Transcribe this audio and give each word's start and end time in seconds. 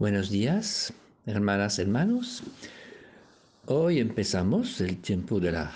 Buenos 0.00 0.30
días, 0.30 0.94
hermanas, 1.26 1.78
hermanos. 1.78 2.42
Hoy 3.66 4.00
empezamos 4.00 4.80
el 4.80 4.96
tiempo 5.02 5.38
de 5.38 5.52
la 5.52 5.70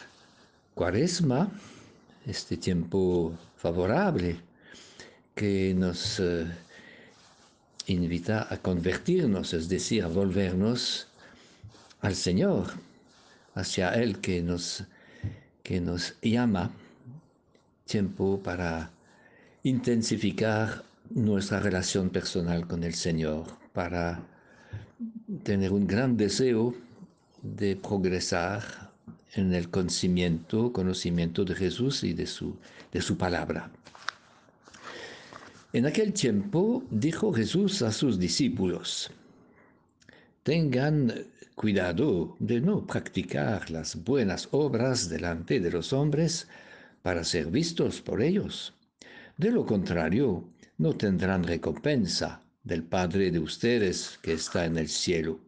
cuaresma, 0.72 1.52
este 2.24 2.56
tiempo 2.56 3.36
favorable 3.54 4.40
que 5.34 5.74
nos 5.76 6.20
eh, 6.20 6.46
invita 7.88 8.46
a 8.48 8.56
convertirnos, 8.56 9.52
es 9.52 9.68
decir, 9.68 10.02
a 10.02 10.08
volvernos 10.08 11.06
al 12.00 12.14
Señor, 12.14 12.68
hacia 13.54 13.90
Él 13.90 14.22
que 14.22 14.40
nos, 14.40 14.84
que 15.62 15.82
nos 15.82 16.14
llama, 16.22 16.70
tiempo 17.84 18.40
para 18.42 18.90
intensificar 19.64 20.82
nuestra 21.14 21.60
relación 21.60 22.10
personal 22.10 22.66
con 22.66 22.82
el 22.82 22.94
Señor, 22.94 23.46
para 23.72 24.26
tener 25.44 25.72
un 25.72 25.86
gran 25.86 26.16
deseo 26.16 26.74
de 27.42 27.76
progresar 27.76 28.62
en 29.34 29.54
el 29.54 29.70
conocimiento, 29.70 30.72
conocimiento 30.72 31.44
de 31.44 31.54
Jesús 31.54 32.02
y 32.02 32.14
de 32.14 32.26
su, 32.26 32.56
de 32.92 33.00
su 33.00 33.16
palabra. 33.16 33.70
En 35.72 35.86
aquel 35.86 36.12
tiempo 36.12 36.82
dijo 36.90 37.32
Jesús 37.32 37.82
a 37.82 37.92
sus 37.92 38.18
discípulos, 38.18 39.10
tengan 40.42 41.12
cuidado 41.54 42.36
de 42.40 42.60
no 42.60 42.86
practicar 42.86 43.70
las 43.70 44.02
buenas 44.02 44.48
obras 44.50 45.08
delante 45.08 45.60
de 45.60 45.70
los 45.70 45.92
hombres 45.92 46.48
para 47.02 47.22
ser 47.22 47.46
vistos 47.46 48.00
por 48.00 48.20
ellos. 48.20 48.74
De 49.36 49.50
lo 49.50 49.66
contrario, 49.66 50.44
no 50.76 50.96
tendrán 50.96 51.44
recompensa 51.44 52.42
del 52.62 52.82
Padre 52.82 53.30
de 53.30 53.38
ustedes 53.38 54.18
que 54.22 54.32
está 54.32 54.64
en 54.64 54.76
el 54.76 54.88
cielo. 54.88 55.40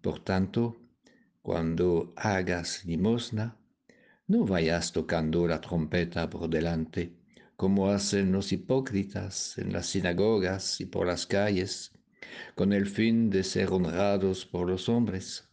Por 0.00 0.20
tanto, 0.20 0.76
cuando 1.42 2.12
hagas 2.16 2.84
limosna, 2.84 3.56
no 4.26 4.44
vayas 4.44 4.92
tocando 4.92 5.46
la 5.46 5.60
trompeta 5.60 6.28
por 6.28 6.50
delante, 6.50 7.14
como 7.56 7.90
hacen 7.90 8.32
los 8.32 8.52
hipócritas 8.52 9.56
en 9.58 9.72
las 9.72 9.86
sinagogas 9.86 10.80
y 10.80 10.86
por 10.86 11.06
las 11.06 11.26
calles, 11.26 11.92
con 12.54 12.72
el 12.72 12.86
fin 12.86 13.30
de 13.30 13.44
ser 13.44 13.72
honrados 13.72 14.44
por 14.46 14.68
los 14.68 14.88
hombres. 14.88 15.48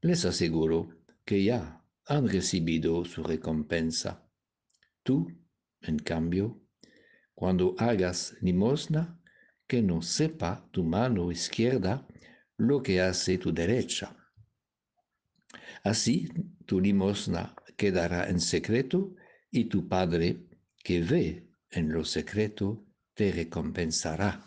Les 0.00 0.24
aseguro 0.24 0.88
que 1.24 1.44
ya 1.44 1.84
han 2.04 2.28
recibido 2.28 3.04
su 3.04 3.22
recompensa. 3.22 4.28
Tú, 5.02 5.32
en 5.80 5.98
cambio, 5.98 6.65
cuando 7.36 7.74
hagas 7.78 8.34
limosna, 8.40 9.20
que 9.68 9.82
no 9.82 10.00
sepa 10.00 10.66
tu 10.72 10.82
mano 10.82 11.30
izquierda 11.30 12.08
lo 12.56 12.82
que 12.82 13.02
hace 13.02 13.36
tu 13.36 13.52
derecha. 13.52 14.16
Así 15.84 16.28
tu 16.64 16.80
limosna 16.80 17.54
quedará 17.76 18.30
en 18.30 18.40
secreto 18.40 19.14
y 19.50 19.66
tu 19.66 19.86
Padre 19.86 20.48
que 20.82 21.02
ve 21.02 21.50
en 21.70 21.92
lo 21.92 22.04
secreto 22.04 22.86
te 23.12 23.30
recompensará. 23.32 24.42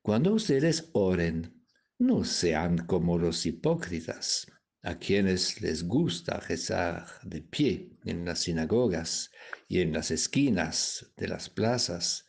Cuando 0.00 0.32
ustedes 0.32 0.88
oren, 0.92 1.66
no 1.98 2.24
sean 2.24 2.86
como 2.86 3.18
los 3.18 3.44
hipócritas, 3.44 4.46
a 4.84 4.98
quienes 4.98 5.62
les 5.62 5.82
gusta 5.82 6.38
rezar 6.40 7.06
de 7.22 7.40
pie 7.40 7.90
en 8.04 8.26
las 8.26 8.40
sinagogas 8.40 9.30
y 9.66 9.80
en 9.80 9.94
las 9.94 10.10
esquinas 10.10 11.10
de 11.16 11.28
las 11.28 11.48
plazas 11.48 12.26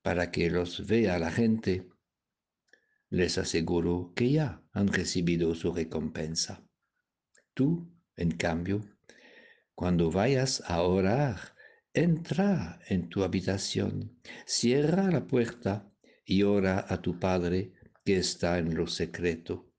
para 0.00 0.30
que 0.30 0.50
los 0.50 0.86
vea 0.86 1.18
la 1.18 1.30
gente, 1.30 1.86
les 3.10 3.36
aseguro 3.36 4.14
que 4.16 4.32
ya 4.32 4.62
han 4.72 4.88
recibido 4.88 5.54
su 5.54 5.70
recompensa. 5.72 6.66
Tú, 7.52 7.92
en 8.16 8.30
cambio, 8.30 8.84
cuando 9.74 10.10
vayas 10.10 10.62
a 10.66 10.80
orar, 10.80 11.54
entra 11.92 12.80
en 12.88 13.10
tu 13.10 13.22
habitación, 13.22 14.18
cierra 14.46 15.10
la 15.10 15.26
puerta 15.26 15.92
y 16.24 16.42
ora 16.42 16.86
a 16.88 17.02
tu 17.02 17.18
Padre 17.18 17.74
que 18.02 18.16
está 18.16 18.58
en 18.58 18.74
lo 18.74 18.86
secreto. 18.86 19.70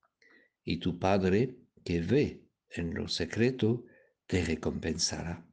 Y 0.63 0.77
tu 0.77 0.99
Padre 0.99 1.58
que 1.83 2.01
ve 2.01 2.43
en 2.69 2.93
lo 2.93 3.07
secreto 3.07 3.85
te 4.25 4.43
recompensará. 4.43 5.45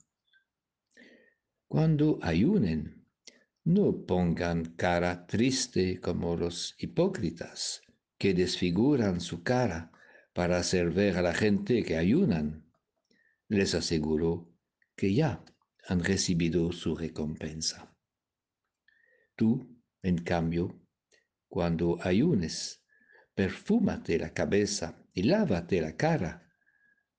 Cuando 1.67 2.19
ayunen, 2.23 3.07
no 3.65 4.07
pongan 4.07 4.77
cara 4.77 5.27
triste 5.27 6.01
como 6.01 6.37
los 6.37 6.75
hipócritas, 6.79 7.83
que 8.19 8.35
desfiguran 8.35 9.21
su 9.21 9.43
cara 9.43 9.91
para 10.33 10.59
hacer 10.59 10.91
ver 10.91 11.17
a 11.17 11.23
la 11.23 11.35
gente 11.35 11.83
que 11.83 11.97
ayunan. 11.97 12.71
Les 13.49 13.75
aseguro 13.75 14.53
que 14.95 15.15
ya 15.15 15.45
han 15.89 16.05
recibido 16.05 16.73
su 16.73 16.95
recompensa. 16.95 17.97
Tú, 19.35 19.81
en 20.03 20.19
cambio, 20.19 20.81
cuando 21.49 21.99
ayunes, 22.03 22.85
perfúmate 23.37 24.19
la 24.19 24.33
cabeza 24.33 25.07
y 25.13 25.25
lávate 25.25 25.83
la 25.83 25.95
cara, 25.95 26.51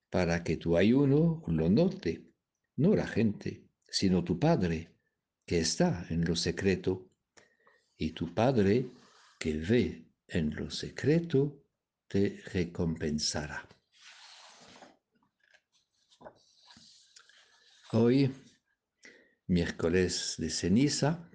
para 0.09 0.43
que 0.43 0.57
tu 0.57 0.75
ayuno 0.75 1.43
lo 1.47 1.69
note, 1.69 2.33
no 2.75 2.95
la 2.95 3.05
gente, 3.05 3.69
sino 3.87 4.23
tu 4.23 4.39
Padre 4.39 4.95
que 5.45 5.59
está 5.59 6.07
en 6.09 6.25
lo 6.25 6.35
secreto, 6.35 7.11
y 7.95 8.11
tu 8.11 8.33
Padre 8.33 8.89
que 9.39 9.57
ve 9.57 10.11
en 10.27 10.55
lo 10.55 10.71
secreto 10.71 11.63
te 12.07 12.41
recompensará. 12.51 13.67
Hoy, 17.91 18.33
miércoles 19.45 20.35
de 20.39 20.49
ceniza, 20.49 21.29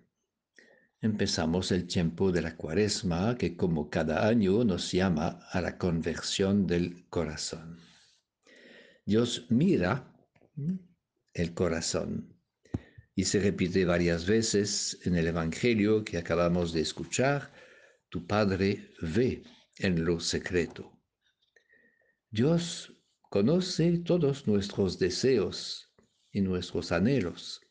empezamos 1.03 1.73
el 1.73 1.89
tiempo 1.89 2.31
de 2.31 2.43
la 2.43 2.57
cuaresma 2.57 3.37
que 3.37 3.57
como 3.57 3.91
cada 3.91 4.27
año 4.27 4.63
nos 4.63 4.93
llama 4.93 5.41
a 5.51 5.61
la 5.61 5.77
conversión 5.77 6.67
del 6.67 7.09
corazón. 7.09 7.81
Dios 9.05 9.47
mira 9.51 10.17
el 11.35 11.55
corazón 11.55 12.41
y 13.17 13.25
se 13.25 13.41
repite 13.41 13.85
varias 13.85 14.27
veces 14.27 15.01
en 15.03 15.17
el 15.17 15.27
Evangelio 15.27 16.05
que 16.05 16.19
acabamos 16.19 16.73
de 16.73 16.83
escuchar, 16.83 17.53
tu 18.09 18.25
Padre 18.25 18.95
ve 19.01 19.43
en 19.79 20.05
lo 20.05 20.21
secreto. 20.21 21.03
Dios 22.31 22.97
conoce 23.29 23.99
todos 23.99 24.47
nuestros 24.47 25.01
deseos 25.01 25.93
y 26.31 26.43
nuestros 26.43 26.93
anhelos. 26.93 27.62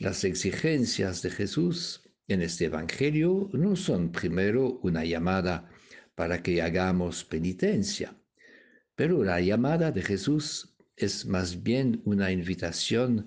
Las 0.00 0.22
exigencias 0.22 1.22
de 1.22 1.30
Jesús 1.30 2.08
en 2.28 2.40
este 2.42 2.66
Evangelio 2.66 3.50
no 3.52 3.74
son 3.74 4.12
primero 4.12 4.78
una 4.84 5.04
llamada 5.04 5.68
para 6.14 6.40
que 6.40 6.62
hagamos 6.62 7.24
penitencia, 7.24 8.16
pero 8.94 9.24
la 9.24 9.40
llamada 9.40 9.90
de 9.90 10.02
Jesús 10.02 10.76
es 10.94 11.26
más 11.26 11.64
bien 11.64 12.00
una 12.04 12.30
invitación 12.30 13.26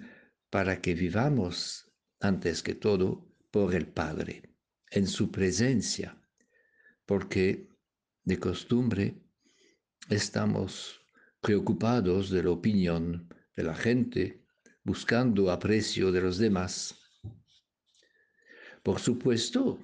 para 0.49 0.81
que 0.81 0.93
vivamos 0.93 1.91
antes 2.21 2.63
que 2.63 2.75
todo 2.75 3.35
por 3.51 3.75
el 3.75 3.87
Padre, 3.87 4.43
en 4.91 5.07
su 5.07 5.29
presencia, 5.29 6.21
porque 7.05 7.67
de 8.23 8.39
costumbre 8.39 9.21
estamos 10.09 11.01
preocupados 11.41 12.29
de 12.29 12.43
la 12.43 12.51
opinión 12.51 13.27
de 13.57 13.63
la 13.63 13.75
gente, 13.75 14.41
buscando 14.83 15.51
aprecio 15.51 16.11
de 16.11 16.21
los 16.21 16.37
demás. 16.37 16.95
Por 18.83 18.99
supuesto, 18.99 19.79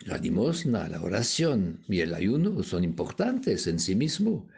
la 0.00 0.18
limosna, 0.18 0.88
la 0.88 1.02
oración 1.02 1.84
y 1.88 2.00
el 2.00 2.14
ayuno 2.14 2.62
son 2.62 2.84
importantes 2.84 3.66
en 3.66 3.78
sí 3.78 3.94
mismo, 3.94 4.48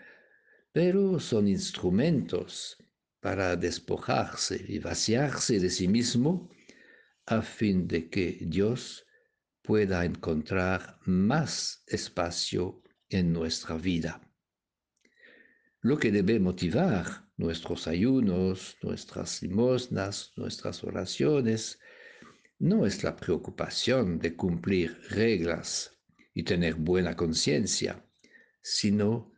pero 0.72 1.18
son 1.18 1.48
instrumentos 1.48 2.76
para 3.20 3.56
despojarse 3.56 4.64
y 4.68 4.78
vaciarse 4.78 5.58
de 5.58 5.70
sí 5.70 5.88
mismo 5.88 6.50
a 7.26 7.42
fin 7.42 7.88
de 7.88 8.08
que 8.08 8.38
Dios 8.42 9.06
pueda 9.62 10.04
encontrar 10.04 10.98
más 11.04 11.82
espacio 11.86 12.82
en 13.08 13.32
nuestra 13.32 13.76
vida. 13.76 14.27
Lo 15.80 15.96
que 15.96 16.10
debe 16.10 16.40
motivar 16.40 17.30
nuestros 17.36 17.86
ayunos, 17.86 18.76
nuestras 18.82 19.42
limosnas, 19.42 20.32
nuestras 20.36 20.82
oraciones, 20.82 21.78
no 22.58 22.84
es 22.84 23.04
la 23.04 23.14
preocupación 23.14 24.18
de 24.18 24.34
cumplir 24.34 25.00
reglas 25.10 25.96
y 26.34 26.42
tener 26.42 26.74
buena 26.74 27.14
conciencia, 27.14 28.04
sino 28.60 29.32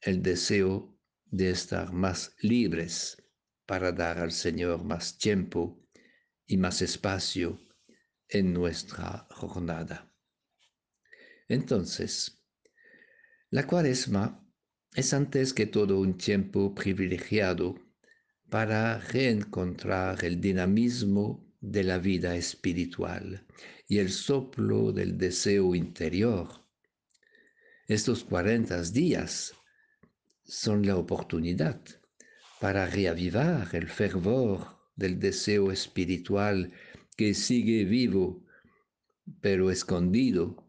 el 0.00 0.22
deseo 0.22 0.98
de 1.26 1.50
estar 1.50 1.92
más 1.92 2.34
libres 2.40 3.22
para 3.66 3.92
dar 3.92 4.18
al 4.18 4.32
Señor 4.32 4.84
más 4.84 5.18
tiempo 5.18 5.86
y 6.46 6.56
más 6.56 6.80
espacio 6.80 7.60
en 8.26 8.54
nuestra 8.54 9.26
jornada. 9.30 10.10
Entonces, 11.46 12.42
la 13.50 13.66
cuaresma 13.66 14.47
es 14.98 15.14
antes 15.14 15.54
que 15.54 15.64
todo 15.66 16.00
un 16.00 16.18
tiempo 16.18 16.74
privilegiado 16.74 17.76
para 18.50 18.98
reencontrar 18.98 20.24
el 20.24 20.40
dinamismo 20.40 21.54
de 21.60 21.84
la 21.84 21.98
vida 21.98 22.34
espiritual 22.34 23.46
y 23.86 23.98
el 23.98 24.10
soplo 24.10 24.90
del 24.90 25.16
deseo 25.16 25.76
interior. 25.76 26.48
Estos 27.86 28.24
40 28.24 28.82
días 28.90 29.54
son 30.42 30.84
la 30.84 30.96
oportunidad 30.96 31.80
para 32.58 32.84
reavivar 32.86 33.68
el 33.76 33.86
fervor 33.86 34.66
del 34.96 35.20
deseo 35.20 35.70
espiritual 35.70 36.72
que 37.16 37.34
sigue 37.34 37.84
vivo, 37.84 38.44
pero 39.40 39.70
escondido 39.70 40.67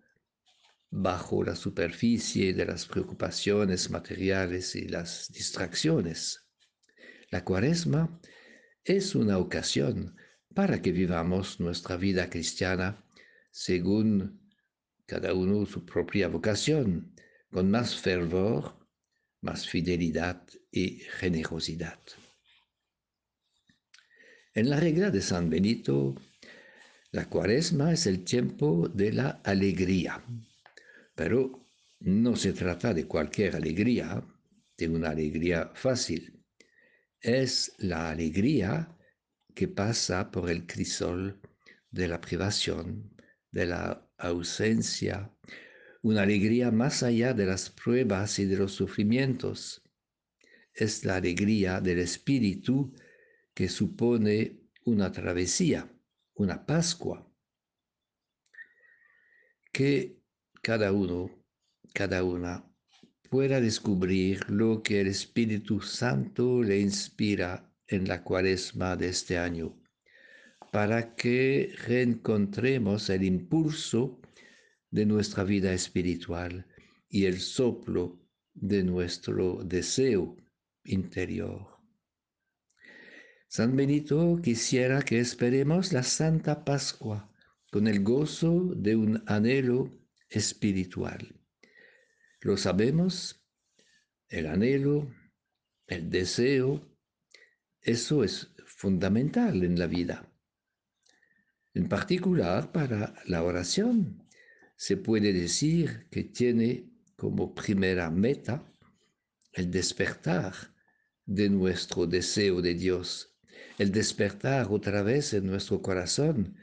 bajo 0.91 1.43
la 1.43 1.55
superficie 1.55 2.53
de 2.53 2.65
las 2.65 2.85
preocupaciones 2.85 3.89
materiales 3.89 4.75
y 4.75 4.87
las 4.87 5.31
distracciones. 5.31 6.47
La 7.29 7.43
cuaresma 7.43 8.19
es 8.83 9.13
una 9.13 9.37
ocasión 9.37 10.15
para 10.55 10.81
que 10.81 10.91
vivamos 10.91 11.59
nuestra 11.59 11.95
vida 11.95 12.29
cristiana 12.29 13.05
según 13.51 14.39
cada 15.05 15.33
uno 15.33 15.65
su 15.65 15.85
propia 15.85 16.27
vocación, 16.27 17.15
con 17.51 17.71
más 17.71 17.95
fervor, 17.95 18.87
más 19.41 19.67
fidelidad 19.67 20.45
y 20.71 20.99
generosidad. 21.19 21.99
En 24.53 24.69
la 24.69 24.79
regla 24.79 25.09
de 25.09 25.21
San 25.21 25.49
Benito, 25.49 26.15
la 27.11 27.27
cuaresma 27.27 27.91
es 27.91 28.05
el 28.05 28.23
tiempo 28.23 28.87
de 28.87 29.13
la 29.13 29.29
alegría, 29.43 30.23
pero 31.19 31.67
no 31.99 32.37
se 32.37 32.53
trata 32.53 32.93
de 32.93 33.05
cualquier 33.05 33.57
alegría, 33.57 34.25
de 34.77 34.87
una 34.87 35.09
alegría 35.09 35.69
fácil 35.75 36.39
es 37.19 37.75
la 37.79 38.09
alegría 38.09 38.97
que 39.53 39.67
pasa 39.67 40.31
por 40.31 40.49
el 40.49 40.65
crisol 40.65 41.41
de 41.91 42.07
la 42.07 42.21
privación, 42.21 43.13
de 43.51 43.65
la 43.65 44.09
ausencia, 44.17 45.29
una 46.03 46.21
alegría 46.21 46.71
más 46.71 47.03
allá 47.03 47.33
de 47.33 47.47
las 47.47 47.69
pruebas 47.69 48.39
y 48.39 48.45
de 48.45 48.55
los 48.55 48.71
sufrimientos. 48.71 49.83
Es 50.73 51.03
la 51.03 51.17
alegría 51.17 51.81
del 51.81 51.99
espíritu 51.99 52.95
que 53.53 53.67
supone 53.67 54.61
una 54.85 55.11
travesía, 55.11 55.91
una 56.35 56.65
Pascua, 56.65 57.29
que 59.73 60.18
cada 60.61 60.91
uno, 60.91 61.29
cada 61.93 62.23
una 62.23 62.65
pueda 63.29 63.61
descubrir 63.61 64.49
lo 64.49 64.81
que 64.81 65.01
el 65.01 65.07
Espíritu 65.07 65.81
Santo 65.81 66.63
le 66.63 66.79
inspira 66.79 67.71
en 67.87 68.07
la 68.07 68.23
cuaresma 68.23 68.95
de 68.95 69.09
este 69.09 69.37
año, 69.37 69.79
para 70.71 71.15
que 71.15 71.73
reencontremos 71.85 73.09
el 73.09 73.23
impulso 73.23 74.19
de 74.91 75.05
nuestra 75.05 75.43
vida 75.43 75.73
espiritual 75.73 76.65
y 77.07 77.25
el 77.25 77.39
soplo 77.39 78.19
de 78.53 78.83
nuestro 78.83 79.63
deseo 79.63 80.35
interior. 80.83 81.79
San 83.47 83.75
Benito 83.75 84.39
quisiera 84.43 85.01
que 85.01 85.19
esperemos 85.19 85.91
la 85.93 86.03
Santa 86.03 86.63
Pascua 86.63 87.31
con 87.71 87.87
el 87.87 88.03
gozo 88.03 88.73
de 88.75 88.95
un 88.95 89.23
anhelo 89.25 89.91
espiritual 90.29 91.39
lo 92.41 92.55
sabemos, 92.55 93.43
el 94.29 94.47
anhelo, 94.47 95.13
el 95.87 96.09
deseo, 96.09 96.87
eso 97.81 98.23
es 98.23 98.49
fundamental 98.65 99.63
en 99.63 99.77
la 99.77 99.87
vida. 99.87 100.31
En 101.73 101.89
particular 101.89 102.71
para 102.71 103.13
la 103.25 103.43
oración, 103.43 104.23
se 104.75 104.95
puede 104.95 105.33
decir 105.33 106.07
que 106.09 106.23
tiene 106.23 106.89
como 107.17 107.53
primera 107.53 108.09
meta 108.09 108.63
el 109.51 109.69
despertar 109.69 110.53
de 111.25 111.49
nuestro 111.49 112.07
deseo 112.07 112.61
de 112.61 112.73
Dios, 112.73 113.35
el 113.77 113.91
despertar 113.91 114.67
otra 114.69 115.03
vez 115.03 115.33
en 115.33 115.45
nuestro 115.45 115.81
corazón 115.81 116.55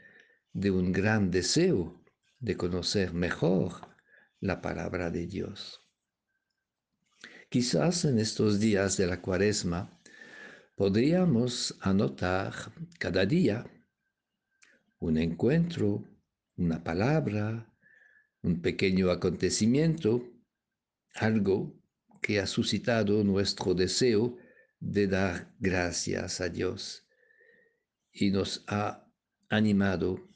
de 0.53 0.71
un 0.71 0.91
gran 0.91 1.29
deseo 1.29 2.01
de 2.39 2.55
conocer 2.55 3.13
mejor 3.13 3.95
la 4.39 4.61
palabra 4.61 5.09
de 5.09 5.27
Dios. 5.27 5.81
Quizás 7.49 8.05
en 8.05 8.19
estos 8.19 8.59
días 8.59 8.97
de 8.97 9.07
la 9.07 9.21
cuaresma 9.21 10.01
podríamos 10.75 11.77
anotar 11.81 12.53
cada 12.99 13.25
día 13.25 13.65
un 14.99 15.17
encuentro, 15.17 16.03
una 16.55 16.83
palabra, 16.83 17.73
un 18.41 18.61
pequeño 18.61 19.11
acontecimiento, 19.11 20.23
algo 21.15 21.79
que 22.21 22.39
ha 22.39 22.47
suscitado 22.47 23.23
nuestro 23.23 23.73
deseo 23.73 24.37
de 24.79 25.07
dar 25.07 25.55
gracias 25.59 26.41
a 26.41 26.49
Dios 26.49 27.07
y 28.11 28.31
nos 28.31 28.63
ha 28.67 29.07
animado 29.49 30.29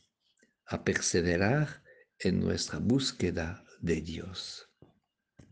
a 0.65 0.83
perseverar 0.83 1.80
en 2.23 2.39
nuestra 2.39 2.79
búsqueda 2.79 3.63
de 3.79 4.01
Dios. 4.01 4.70